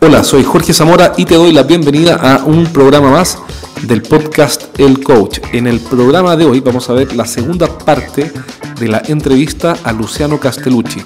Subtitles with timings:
[0.00, 3.36] Hola, soy Jorge Zamora y te doy la bienvenida a un programa más
[3.82, 5.40] del podcast El Coach.
[5.52, 8.32] En el programa de hoy vamos a ver la segunda parte
[8.78, 11.02] de la entrevista a Luciano Castellucci.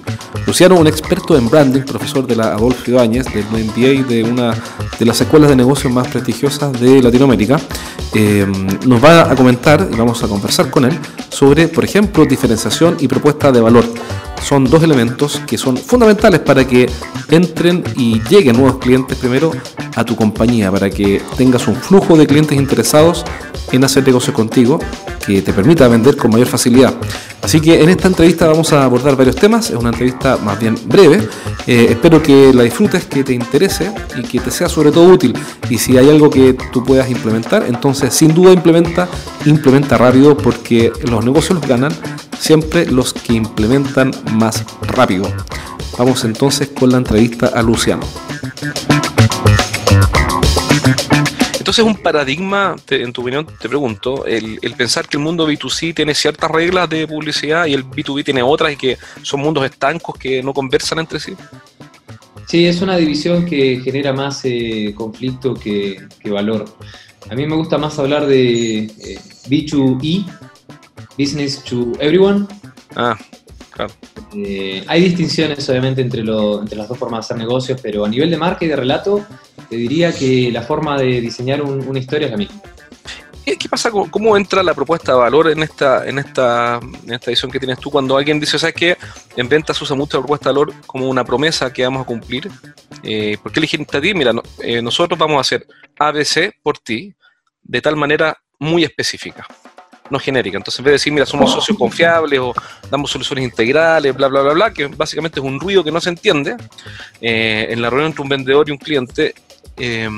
[0.47, 4.55] Luciano, un experto en branding, profesor de la Adolfo Ibáñez, del MBA de una
[4.99, 7.59] de las escuelas de negocios más prestigiosas de Latinoamérica,
[8.13, 8.47] eh,
[8.85, 10.99] nos va a comentar y vamos a conversar con él
[11.31, 13.87] sobre, por ejemplo, diferenciación y propuesta de valor
[14.43, 16.89] son dos elementos que son fundamentales para que
[17.31, 19.53] entren y lleguen nuevos clientes primero
[19.95, 23.25] a tu compañía, para que tengas un flujo de clientes interesados
[23.71, 24.79] en hacer negocios contigo
[25.25, 26.95] que te permita vender con mayor facilidad.
[27.43, 30.77] Así que en esta entrevista vamos a abordar varios temas, es una entrevista más bien
[30.87, 31.29] breve,
[31.67, 35.35] eh, espero que la disfrutes, que te interese y que te sea sobre todo útil.
[35.69, 39.09] Y si hay algo que tú puedas implementar, entonces sin duda implementa,
[39.45, 41.93] implementa rápido porque los negocios los ganan
[42.43, 45.33] siempre los que implementan más rápido.
[45.97, 48.03] Vamos entonces con la entrevista a Luciano.
[51.57, 56.15] Entonces, un paradigma, en tu opinión, te pregunto, el, pensar que el mundo B2C tiene
[56.17, 60.43] ciertas reglas de publicidad y el B2B tiene otras y que son mundos estancos que
[60.43, 61.35] no conversan entre sí.
[62.49, 66.65] Sí, es una división que genera más eh, conflicto que, valor.
[67.31, 69.19] A mí me gusta más hablar de eh,
[69.49, 70.27] B2E,
[71.19, 72.47] Business to Everyone.
[72.95, 73.19] Ah,
[73.71, 73.93] claro.
[74.35, 78.31] Eh, hay distinciones, obviamente, entre, entre las dos formas de hacer negocios, pero a nivel
[78.31, 79.25] de marca y de relato,
[79.69, 82.61] te diría que la forma de diseñar una historia es la misma.
[83.45, 83.91] ¿Qué pasa?
[83.91, 87.79] ¿Cómo entra la propuesta de valor en esta, en esta, en esta edición que tienes
[87.79, 87.91] tú?
[87.91, 88.97] Cuando alguien dice, ¿sabes qué?
[89.37, 92.07] En venta se usa mucho la propuesta de valor como una promesa que vamos a
[92.07, 92.49] cumplir.
[93.03, 94.15] Eh, ¿Por qué elegiste a ti?
[94.15, 95.67] Mira, eh, nosotros vamos a hacer
[95.99, 97.13] ABC por ti
[97.63, 99.45] de tal manera muy específica
[100.13, 100.59] no genérica.
[100.59, 102.55] Entonces, en vez de decir, mira, somos socios confiables o
[102.91, 106.11] damos soluciones integrales, bla, bla, bla, bla, que básicamente es un ruido que no se
[106.11, 106.57] entiende,
[107.21, 109.35] eh, en la reunión entre un vendedor y un cliente,
[109.77, 110.09] eh,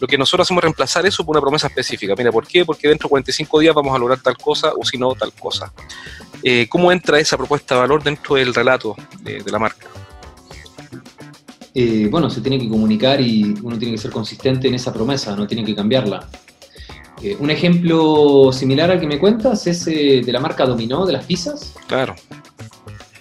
[0.00, 2.14] lo que nosotros hacemos es reemplazar eso por una promesa específica.
[2.18, 2.64] Mira, ¿por qué?
[2.64, 5.72] Porque dentro de 45 días vamos a lograr tal cosa o si no, tal cosa.
[6.42, 9.86] Eh, ¿Cómo entra esa propuesta de valor dentro del relato de, de la marca?
[12.10, 15.46] bueno, se tiene que comunicar y uno tiene que ser consistente en esa promesa, no
[15.46, 16.26] tiene que cambiarla.
[17.22, 21.14] Eh, un ejemplo similar al que me cuentas es eh, de la marca Dominó, de
[21.14, 21.74] las pizzas.
[21.86, 22.14] Claro.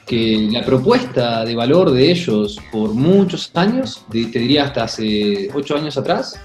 [0.06, 5.76] Que la propuesta de valor de ellos por muchos años, te diría hasta hace ocho
[5.76, 6.40] años atrás,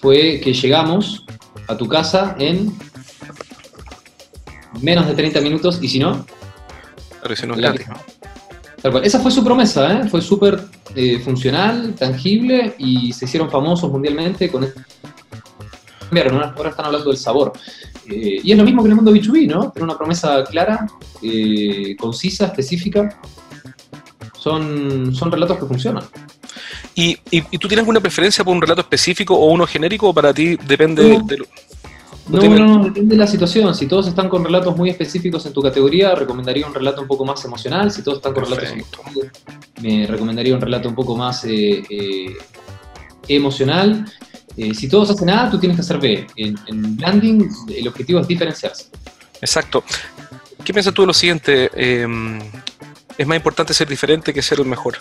[0.00, 1.24] fue que llegamos
[1.68, 2.72] a tu casa en
[4.80, 6.26] menos de 30 minutos y si no...
[9.02, 10.08] Esa fue su promesa, ¿eh?
[10.08, 10.60] fue súper
[11.24, 14.64] funcional, tangible y se hicieron famosos mundialmente con
[16.56, 17.52] ahora están hablando del sabor.
[18.08, 19.70] Eh, y es lo mismo que en el mundo B2B, ¿no?
[19.70, 20.86] Tener una promesa clara,
[21.22, 23.20] eh, concisa, específica.
[24.38, 26.04] Son, son relatos que funcionan.
[26.94, 27.16] ¿Y,
[27.58, 31.02] tú tienes alguna preferencia por un relato específico o uno genérico o para ti depende
[31.02, 31.38] de,
[32.28, 33.74] No, no, depende de la situación.
[33.74, 37.26] Si todos están con relatos muy específicos en tu categoría, recomendaría un relato un poco
[37.26, 37.90] más emocional.
[37.90, 38.70] Si todos están con relatos
[39.82, 42.32] me recomendaría un relato un poco más eh,
[43.28, 44.06] emocional.
[44.56, 46.26] Eh, si todos hacen A, tú tienes que hacer B.
[46.36, 48.86] En, en branding, el objetivo es diferenciarse.
[49.40, 49.84] Exacto.
[50.64, 51.70] ¿Qué piensas tú de lo siguiente?
[51.74, 52.40] Em,
[53.18, 54.96] ¿Es más importante ser diferente que ser el mejor?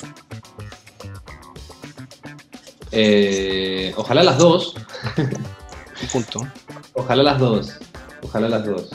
[2.91, 4.75] Eh, ojalá las dos.
[5.17, 6.47] Un punto.
[6.93, 7.73] Ojalá las dos.
[8.21, 8.89] Ojalá las dos.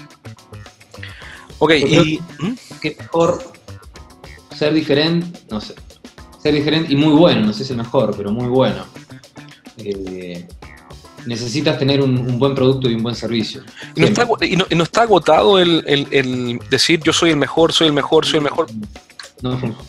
[1.59, 2.21] Ok, y.
[2.39, 2.55] ¿Mm?
[2.81, 3.53] ¿Qué mejor
[4.57, 5.41] ser diferente?
[5.51, 5.75] No sé.
[6.43, 8.87] Ser diferente y muy bueno, no sé si es el mejor, pero muy bueno.
[9.85, 10.47] Eh,
[11.27, 13.63] necesitas tener un, buen producto y un buen servicio.
[13.95, 18.45] ¿Y no, está, agotado el, decir yo soy el mejor, soy el mejor, soy el
[18.45, 18.67] mejor?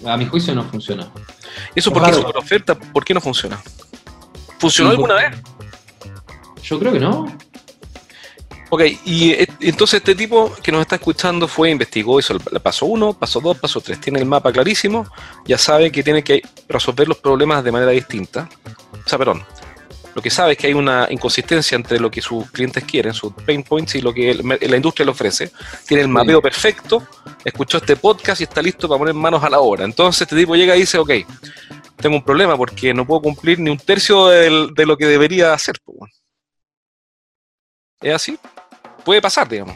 [0.06, 1.12] a mi juicio no funciona.
[1.76, 2.76] ¿Eso por qué una oferta?
[2.76, 3.62] ¿Por qué no funciona?
[4.60, 5.42] ¿Funcionó alguna vez?
[6.64, 7.26] Yo creo que no.
[8.74, 12.86] Ok, y eh, entonces este tipo que nos está escuchando fue, investigó, hizo el paso
[12.86, 15.06] 1, paso 2, paso 3, tiene el mapa clarísimo,
[15.46, 18.48] ya sabe que tiene que resolver los problemas de manera distinta.
[18.94, 19.44] O sea, perdón,
[20.14, 23.34] lo que sabe es que hay una inconsistencia entre lo que sus clientes quieren, sus
[23.34, 25.52] pain points y lo que la industria le ofrece.
[25.88, 27.08] Tiene el mapeo perfecto,
[27.44, 29.86] escuchó este podcast y está listo para poner manos a la obra.
[29.86, 31.12] Entonces este tipo llega y dice, ok,
[31.98, 35.76] tengo un problema porque no puedo cumplir ni un tercio de lo que debería hacer.
[38.02, 38.38] ¿Es así?
[39.06, 39.76] Puede pasar, digamos.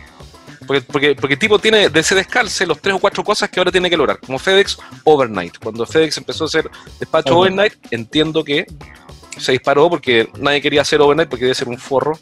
[0.66, 3.60] Porque, porque, porque, el tipo tiene de ese descalce los tres o cuatro cosas que
[3.60, 5.60] ahora tiene que lograr, como FedEx Overnight.
[5.60, 8.66] Cuando FedEx empezó a hacer despacho overnight, entiendo que
[9.38, 12.18] se disparó porque nadie quería hacer overnight porque debe ser un forro.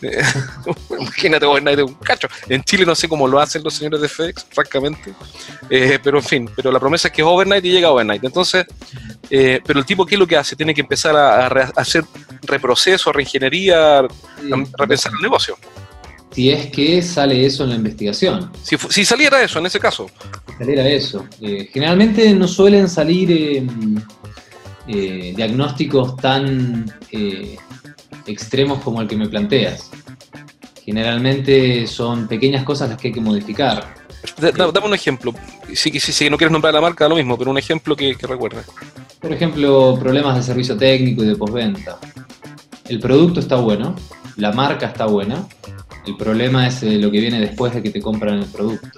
[1.00, 2.28] Imagínate overnight de un cacho.
[2.48, 5.12] En Chile no sé cómo lo hacen los señores de FedEx, francamente.
[5.70, 8.24] Eh, pero en fin, pero la promesa es que es overnight y llega overnight.
[8.24, 8.66] Entonces,
[9.30, 10.56] Eh, pero el tipo, ¿qué es lo que hace?
[10.56, 11.46] Tiene que empezar a,
[11.76, 12.04] hacer
[12.42, 14.06] reproceso, reingeniería,
[14.78, 15.56] repensar el negocio.
[16.30, 18.50] Si es que sale eso en la investigación.
[18.62, 20.08] Si, saliera eso, en ese caso.
[20.46, 21.26] Si saliera eso.
[21.40, 24.00] Eh, generalmente no suelen salir em,
[24.88, 26.92] eh, diagnósticos tan
[28.26, 29.90] extremos como el que me planteas.
[30.84, 33.94] Generalmente son pequeñas cosas las que hay que modificar.
[34.40, 35.34] dame un ejemplo.
[35.74, 38.66] Si, si, no quieres nombrar la marca, lo mismo, pero un ejemplo que, que recuerdes.
[39.20, 41.98] Por ejemplo, problemas de servicio técnico y de postventa.
[42.88, 43.94] El producto está bueno,
[44.36, 45.46] la marca está buena,
[46.06, 48.88] el problema es eh, lo que viene después de que te compran el producto.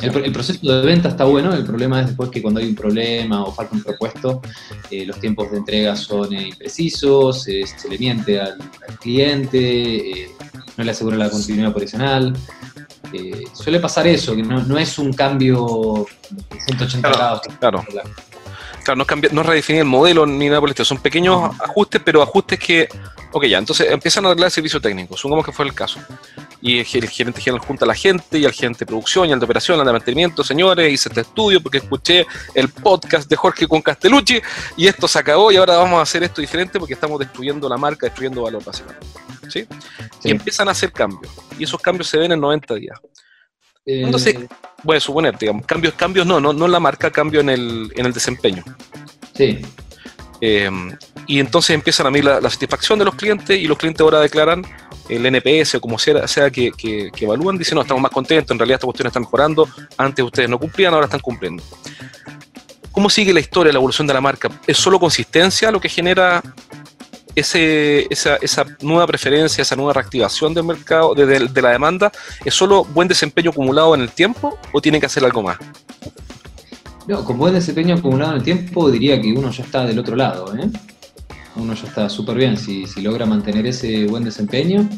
[0.00, 3.44] El, proceso de venta está bueno, el problema es después que cuando hay un problema
[3.44, 4.40] o falta un propuesto,
[4.90, 8.58] eh, los tiempos de entrega son eh, imprecisos, se le miente al,
[9.00, 10.30] cliente,
[10.76, 12.32] no le asegura la continuidad operacional.
[13.52, 17.42] suele pasar eso, que no, es un cambio de 180 grados.
[17.58, 17.84] Claro
[18.96, 20.84] no, cambia, no redefinir el modelo ni nada por el estilo.
[20.84, 22.88] Son pequeños ajustes, pero ajustes que,
[23.32, 26.00] ok, ya, entonces empiezan a arreglar el servicio técnico, supongamos que fue el caso.
[26.60, 29.38] Y el, gerente general junta a la gente, y al gerente de producción, y al
[29.38, 33.68] de operación, al de mantenimiento, señores, hice este estudio porque escuché el podcast de Jorge
[33.68, 34.40] con Castellucci,
[34.76, 37.76] y esto se acabó, y ahora vamos a hacer esto diferente porque estamos destruyendo la
[37.76, 39.06] marca, destruyendo valor, básicamente.
[39.48, 39.66] ¿Sí?
[40.24, 42.98] Y empiezan a hacer cambios, y esos cambios se ven en 90 días.
[43.86, 44.36] Entonces,
[44.82, 47.90] voy a suponer, digamos, cambios, cambios no, no, no en la marca, cambio en el,
[47.96, 48.62] en el desempeño.
[49.34, 49.62] Sí.
[50.40, 50.70] Eh,
[51.26, 54.64] y entonces empiezan a medir la, satisfacción de los clientes y los clientes ahora declaran
[55.08, 56.72] el NPS o como sea, que,
[57.20, 60.58] evalúan, dicen, no, estamos más contentos, en realidad esta cuestión está mejorando, antes ustedes no
[60.58, 61.62] cumplían, ahora están cumpliendo.
[62.92, 64.50] ¿Cómo sigue la historia, la evolución de la marca?
[64.66, 66.42] ¿Es solo consistencia lo que genera
[67.34, 72.12] esa, nueva preferencia, esa nueva reactivación del mercado, de, la demanda,
[72.44, 75.58] es solo buen desempeño acumulado en el tiempo o tiene que hacer algo más?
[77.06, 80.14] No, con buen desempeño acumulado en el tiempo diría que uno ya está del otro
[80.14, 80.54] lado.
[80.56, 80.68] ¿eh?
[81.58, 84.88] Uno ya está súper bien si, logra mantener ese buen desempeño.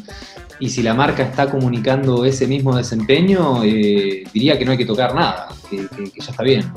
[0.59, 4.85] Y si la marca está comunicando ese mismo desempeño, eh, diría que no hay que
[4.85, 6.71] tocar nada, que, ya está bien,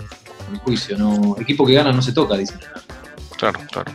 [0.50, 0.96] mi juicio.
[0.96, 2.58] No, equipo que gana no se toca, dicen.
[3.36, 3.92] Claro, claro.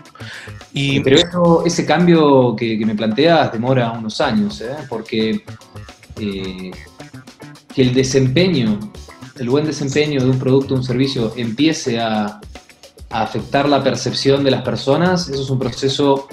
[0.73, 4.75] Y, Pero ese cambio que, me planteas demora unos años, ¿eh?
[4.87, 5.43] porque
[6.19, 6.71] eh,
[7.73, 8.79] que el desempeño,
[9.39, 12.39] el buen desempeño de un producto o un servicio empiece a,
[13.09, 16.27] afectar la percepción de las personas, eso es un proceso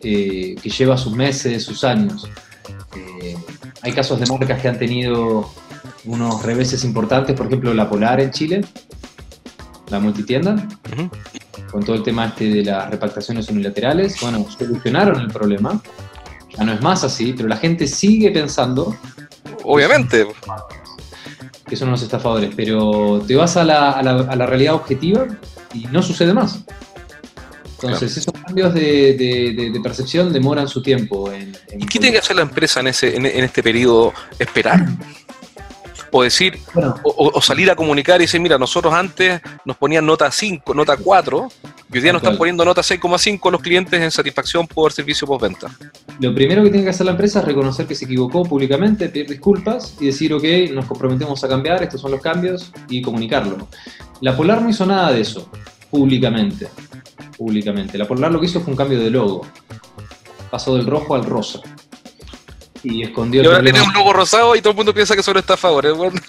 [0.00, 2.28] eh, que lleva sus meses, sus años.
[3.82, 5.50] hay casos de marcas que han tenido
[6.06, 8.64] unos reveses importantes, por ejemplo la Polar en Chile,
[9.90, 10.66] la multitienda
[11.74, 15.82] con todo el tema este de las repactaciones unilaterales, bueno, solucionaron el problema,
[16.56, 18.96] ya no es más así, pero la gente sigue pensando...
[19.64, 20.24] Obviamente.
[21.66, 25.26] Que son los estafadores, pero te vas a la, a la, realidad objetiva
[25.74, 26.64] y no sucede más.
[27.74, 31.30] Entonces, esos cambios de, de, percepción demoran su tiempo.
[31.30, 34.14] En, ¿Y qué tiene que hacer la empresa en, ese, en, en este periodo?
[34.38, 34.86] ¿Esperar?
[36.16, 36.60] o decir,
[37.02, 41.48] o, salir a comunicar y decir, mira, nosotros antes nos ponían nota 5, nota 4,
[41.92, 45.76] y hoy día nos están poniendo nota 6,5 los clientes en satisfacción por servicio postventa.
[46.20, 49.28] Lo primero que tiene que hacer la empresa es reconocer que se equivocó públicamente, pedir
[49.28, 53.66] disculpas y decir, ok, nos comprometemos a cambiar, estos son los cambios, y comunicarlo.
[54.20, 55.50] La Polar no hizo nada de eso,
[55.90, 56.68] públicamente.
[57.36, 57.98] Públicamente.
[57.98, 59.46] La Polar lo que hizo fue un cambio de logo.
[60.50, 61.60] Pasó del rojo al rosa
[62.84, 65.36] y escondió y ahora tiene un logo rosado y todo el mundo piensa que son
[65.36, 65.96] estafadores.
[65.96, 66.20] Bueno,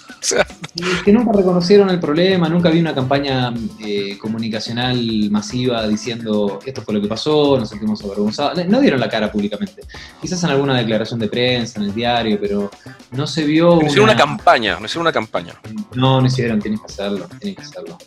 [1.04, 3.52] que nunca reconocieron el problema, nunca vi una campaña
[3.84, 4.96] eh, comunicacional
[5.30, 8.66] masiva diciendo esto fue lo que pasó, nos sentimos avergonzados.
[8.66, 9.82] No dieron la cara públicamente.
[10.20, 12.70] Quizás en alguna declaración de prensa, en el diario, pero
[13.12, 13.76] no se vio.
[13.76, 15.54] No hicieron una campaña, no hicieron una campaña.
[15.94, 17.98] No, no hicieron, tienen que hacerlo, tienen que hacerlo.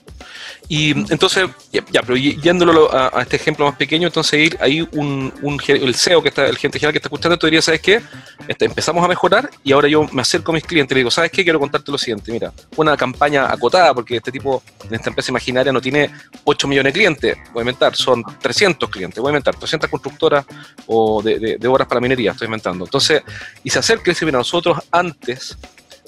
[0.71, 5.33] Y entonces, ya, pero yéndolo a, este ejemplo más pequeño, entonces ir ahí un,
[5.67, 8.03] el CEO, que está, el gente general que está escuchando, tú dirías, ¿sabes qué?
[8.47, 11.09] Este, empezamos a mejorar y ahora yo me acerco a mis clientes y le digo,
[11.09, 11.43] ¿sabes qué?
[11.43, 15.73] Quiero contarte lo siguiente, mira, una campaña acotada, porque este tipo, en esta empresa imaginaria
[15.73, 16.11] no tiene
[16.43, 20.45] 8 millones de clientes, voy a inventar, son 300 clientes, voy a inventar, 300 constructoras
[20.85, 22.85] o de, de, obras para minería, estoy inventando.
[22.85, 23.23] Entonces,
[23.63, 25.57] y se acerca y dice, mira, nosotros antes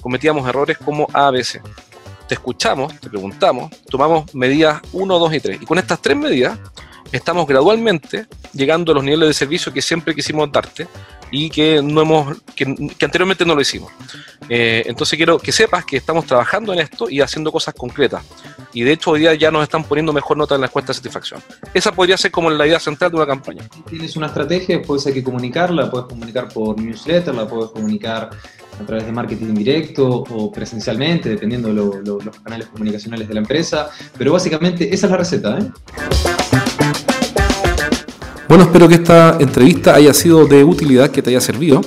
[0.01, 1.59] cometíamos errores como ABC
[2.31, 5.61] te escuchamos, te preguntamos, tomamos medidas 1, 2 y 3.
[5.63, 6.57] Y con estas tres medidas
[7.11, 10.87] estamos gradualmente llegando a los niveles de servicio que siempre quisimos darte
[11.29, 12.63] y que no hemos que,
[13.01, 13.91] anteriormente no lo hicimos.
[14.47, 18.23] Eh, entonces quiero que sepas que estamos trabajando en esto y haciendo cosas concretas.
[18.71, 20.99] Y de hecho hoy día ya nos están poniendo mejor nota en la encuesta de
[20.99, 21.43] satisfacción.
[21.73, 23.67] Esa podría ser como la idea central de una campaña.
[23.89, 28.29] Tienes una estrategia, después hay que comunicarla, puedes comunicar por newsletter, la puedes comunicar
[28.81, 31.73] a través de marketing directo o presencialmente, dependiendo de
[32.25, 33.89] los canales comunicacionales de la empresa.
[34.17, 35.59] Pero básicamente esa es la receta.
[35.59, 35.71] ¿eh?
[38.47, 41.81] Bueno, espero que esta entrevista haya sido de utilidad, que te haya servido.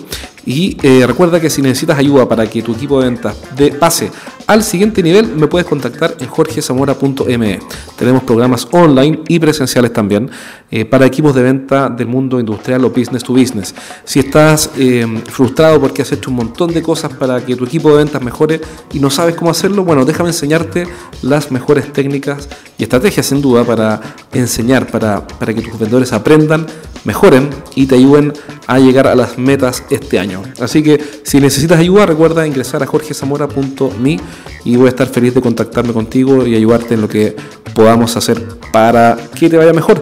[0.47, 4.11] Y eh, recuerda que si necesitas ayuda para que tu equipo de ventas de, pase
[4.47, 7.61] al siguiente nivel, me puedes contactar en jorgezamora.me.
[7.97, 10.31] Tenemos programas online y presenciales también
[10.71, 13.75] eh, para equipos de venta del mundo industrial o business to business.
[14.05, 17.91] Si estás eh, frustrado porque has hecho un montón de cosas para que tu equipo
[17.91, 18.61] de ventas mejore
[18.93, 20.87] y no sabes cómo hacerlo, bueno, déjame enseñarte
[21.23, 24.01] las mejores técnicas y estrategias sin duda para
[24.33, 26.67] enseñar, para, para que tus vendedores aprendan,
[27.05, 28.33] mejoren y te ayuden
[28.67, 30.43] a llegar a las metas este año.
[30.61, 34.21] Así que si necesitas ayuda, recuerda ingresar a jorgezamora.me
[34.65, 37.37] y voy a estar feliz de contactarme contigo y ayudarte en lo que
[37.75, 38.41] podamos hacer
[38.73, 40.01] para que te vaya mejor.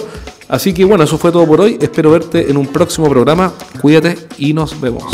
[0.49, 1.79] Así que bueno, eso fue todo por hoy.
[1.81, 3.53] Espero verte en un próximo programa.
[3.81, 5.05] Cuídate y nos vemos.